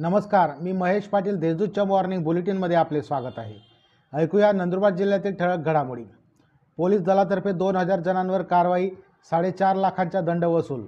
नमस्कार 0.00 0.50
मी 0.60 0.72
महेश 0.72 1.04
पाटील 1.04 1.36
देशदूतच्या 1.36 1.84
मॉर्निंग 1.84 2.22
बुलेटिनमध्ये 2.24 2.76
आपले 2.76 3.02
स्वागत 3.02 3.38
आहे. 3.38 3.54
ऐकूया 4.12 4.52
नंदुरबार 4.52 4.94
जिल्ह्यातील 4.94 5.34
ठळक 5.34 5.58
घडामोडी. 5.58 6.04
पोलीस 6.76 7.00
दलातर्फे 7.00 7.52
दोन 7.52 7.76
हजार 7.76 8.00
जणांवर 8.00 8.42
कारवाई 8.42 8.88
साडेचार 9.30 9.76
लाखांचा 9.76 10.20
दंड 10.20 10.44
वसूल. 10.44 10.86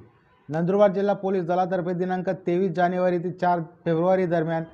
नंदुरबार 0.49 0.93
जिल्हा 0.93 1.15
पोलीस 1.15 1.45
दलातर्फे 1.45 1.93
दिनांक 1.95 2.31
तेवीस 2.47 2.73
जानेवारी 2.73 3.19
ते 3.19 3.31
चार 3.31 3.61
फेब्रुवारी 3.85 4.27
दरम्यान 4.27 4.65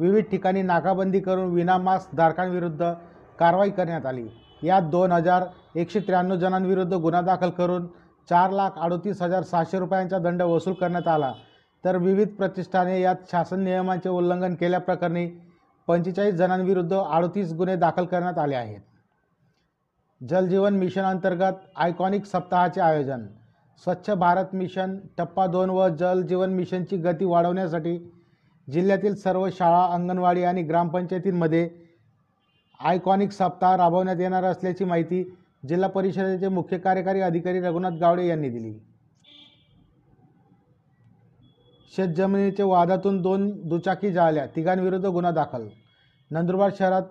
विविध 0.00 0.24
ठिकाणी 0.24 0.62
नाकाबंदी 0.62 1.20
करून 1.20 1.50
विनामास्क 1.54 2.14
धारकांविरुद्ध 2.16 2.92
कारवाई 3.38 3.70
करण्यात 3.70 4.06
आली. 4.06 4.26
यात 4.62 4.82
दोन 4.82 5.12
हजार 5.12 5.46
एकशे 5.74 6.00
त्र्याण्णव 6.00 6.36
जणांविरुद्ध 6.36 6.94
गुन्हा 6.94 7.20
दाखल 7.20 7.50
करून 7.50 7.86
चार 8.30 8.50
लाख 8.50 8.78
अडोतीस 8.78 9.22
हजार 9.22 9.42
सहाशे 9.42 9.78
रुपयांचा 9.78 10.18
दंड 10.18 10.42
वसूल 10.42 10.74
करण्यात 10.74 11.08
आला. 11.08 11.32
तर 11.86 11.96
विविध 11.96 12.28
प्रतिष्ठाने 12.28 13.00
यात 13.00 13.16
शासन 13.30 13.60
नियमांचे 13.60 14.08
उल्लंघन 14.08 14.54
केल्याप्रकरणी 14.54 15.26
पंचेचाळीस 15.88 16.34
जणांविरुद्ध 16.34 16.96
अडतीस 16.96 17.52
गुन्हे 17.52 17.76
दाखल 17.76 18.04
करण्यात 18.04 18.38
आले 18.38 18.54
आहेत. 18.54 18.80
जलजीवन 20.28 20.74
मिशन 20.74 21.04
अंतर्गत 21.04 21.52
आयकॉनिक 21.76 22.24
सप्ताहाचे 22.24 22.80
आयोजन 22.80 23.26
स्वच्छ 23.82 24.10
भारत 24.10 24.54
मिशन 24.54 24.96
टप्पा 25.18 25.46
दोन 25.46 25.70
व 25.70 25.88
जल 25.88 26.22
जीवन 26.22 26.50
मिशनची 26.50 26.96
गती 26.96 27.24
वाढवण्यासाठी 27.24 27.98
जिल्ह्यातील 28.68 29.14
सर्व 29.14 29.48
शाळा 29.50 29.84
अंगणवाडी 29.84 30.44
आणि 30.44 30.62
ग्रामपंचायतींमध्ये 30.62 31.68
आयकॉनिक 32.80 33.32
सप्ताह 33.32 33.76
राबवण्यात 33.76 34.20
येणार 34.20 34.44
असल्याची 34.44 34.84
माहिती 34.84 35.22
जिल्हा 35.68 35.88
परिषदेचे 35.88 36.48
मुख्य 36.48 36.78
कार्यकारी 36.78 37.20
अधिकारी 37.20 37.60
रघुनाथ 37.60 37.98
गावडे 38.00 38.26
यांनी 38.26 38.48
दिली. 38.48 38.78
शेतजमिनीच्या 41.96 42.66
वादातून 42.66 43.20
दोन 43.22 43.50
दुचाकी 43.68 44.10
जाळल्या. 44.12 44.46
तिघांविरुद्ध 44.46 45.06
गुन्हा 45.06 45.30
दाखल. 45.32 45.66
नंदुरबार 46.30 46.70
शहरात 46.78 47.02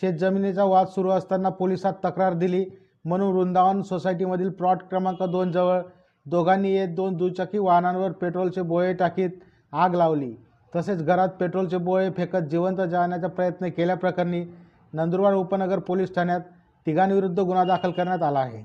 शेतजमिनीचा 0.00 0.64
वाद 0.64 0.86
सुरू 0.86 1.10
असताना 1.10 1.48
पोलिसात 1.48 1.92
तक्रार 2.04 2.32
दिली 2.32 2.64
म्हणून 3.04 3.34
वृंदावन 3.36 3.82
सोसायटीमधील 3.82 4.50
प्लॉट 4.50 4.82
क्रमांक 4.90 5.22
दोनजवळ 5.22 5.80
दोघांनी 6.26 6.72
येत 6.72 6.88
दोन 6.88 7.16
दुचाकी 7.16 7.58
वाहनांवर 7.58 8.12
पेट्रोलचे 8.12 8.62
बोळे 8.62 8.92
टाकीत 8.92 9.30
आग 9.72 9.94
लावली. 9.94 10.34
तसेच 10.72 11.02
घरात 11.02 11.28
पेट्रोलचे 11.40 11.76
बोळे 11.76 12.10
फेकत 12.10 12.48
जिवंत 12.50 12.80
जाळण्याचा 12.90 13.28
प्रयत्न 13.28 13.68
केल्याप्रकरणी 13.68 14.44
नंदुरबार 14.92 15.34
उपनगर 15.34 15.78
पोलीस 15.78 16.14
ठाण्यात 16.14 16.40
तिघांविरुद्ध 16.86 17.38
गुन्हा 17.40 17.64
दाखल 17.64 17.90
करण्यात 17.90 18.22
आला 18.22 18.38
आहे. 18.38 18.62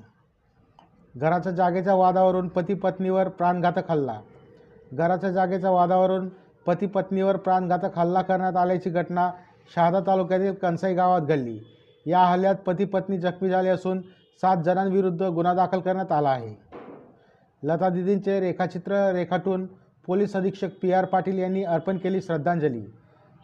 घराच्या 1.15 1.51
जागेच्या 1.51 1.95
वादावरून 1.95 2.47
पती 2.47 2.73
पत्नीवर 2.73 3.27
प्राणघातक 3.29 3.91
हल्ला 3.91 4.19
घराच्या 4.93 5.31
जागेच्या 5.31 5.69
वादावरून 5.71 6.29
पती 6.65 6.85
पत्नीवर 6.85 7.37
प्राणघातक 7.37 7.97
हल्ला 7.97 8.21
करण्यात 8.21 8.55
आल्याची 8.55 8.89
घटना 8.89 9.29
शहादा 9.75 9.99
तालुक्यातील 9.99 10.53
कणसाई 10.53 10.93
गावात 10.93 11.21
घडली. 11.21 11.59
या 12.05 12.19
हल्ल्यात 12.19 12.55
पती 12.55 12.85
पत्नी 12.85 13.17
जखमी 13.17 13.49
झाले 13.49 13.69
असून 13.69 14.01
सात 14.41 14.57
जणांविरुद्ध 14.57 15.23
गुन्हा 15.23 15.53
दाखल 15.53 15.79
करण्यात 15.79 16.11
आला 16.11 16.29
आहे. 16.29 16.55
लता 17.63 17.89
दिदींचे 17.89 18.39
रेखाचित्र 18.39 19.11
रेखाटून 19.11 19.65
पोलीस 20.05 20.35
अधीक्षक 20.35 20.67
पी 20.81 20.91
आर 20.91 21.05
पाटील 21.05 21.37
यांनी 21.39 21.63
अर्पण 21.63 21.97
केली 21.97 22.21
श्रद्धांजली. 22.21 22.81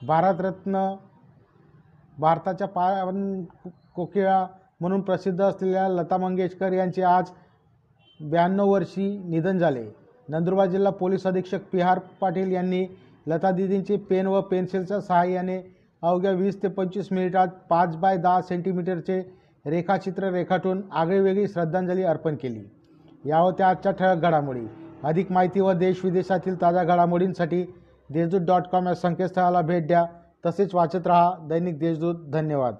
भारतरत्न 0.01 0.95
भारताच्या 2.17 2.67
पावन 2.67 3.43
कोकिळा 3.95 4.45
म्हणून 4.81 5.01
प्रसिद्ध 5.01 5.41
असलेल्या 5.41 5.87
लता 5.87 6.17
मंगेशकर 6.17 6.73
यांचे 6.73 7.01
आज 7.01 7.29
ब्याण्णव 8.19 8.69
वर्षी 8.69 9.17
निधन 9.17 9.57
झाले. 9.57 10.02
नंदुरबार 10.29 10.67
जिल्हा 10.67 10.91
पोलीस 10.91 11.27
अधीक्षक 11.27 11.59
पी 11.71 11.81
आर 11.81 11.99
पाटील 11.99 12.51
यांनी 12.51 12.85
लतादिदींची 13.27 13.95
पेन 13.95 14.27
व 14.27 14.41
पेन्सिलच्या 14.41 15.01
सहाय्याने 15.01 15.75
अवघ्या 16.01 16.31
वीस 16.31 16.63
ते 16.63 16.67
पंचवीस 16.67 17.07
मिनिटात 17.11 17.47
पाच 17.69 17.95
बाय 17.95 18.17
दहा 18.17 18.41
सेंटीमीटरचे 18.41 19.33
रेखाचित्र 19.65 20.29
रेखाटून 20.29 20.81
आगळीवेगळी 20.91 21.47
श्रद्धांजली 21.47 22.03
अर्पण 22.03 22.35
केली. 22.35 22.63
या 23.25 23.37
होत्या 23.37 23.67
आजच्या 23.67 23.91
ठळक 23.91 24.17
घडामोडी. 24.17 24.65
अधिक 25.03 25.31
माहिती 25.31 25.59
व 25.59 25.71
देशविदेशातील 25.71 26.61
ताज्या 26.61 26.83
घडामोडींसाठी 26.83 27.63
देशदूत 28.09 28.41
डॉट 28.41 28.63
कॉम 28.71 28.87
या 28.87 28.95
संकेतस्थळाला 28.95 29.61
भेट 29.61 29.87
द्या. 29.87 30.05
तसेच 30.45 30.75
वाचत 30.75 31.07
रहा 31.07 31.31
दैनिक 31.49 31.79
देशदूत. 31.79 32.15
धन्यवाद. 32.29 32.75